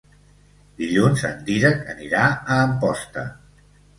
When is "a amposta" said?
2.29-3.29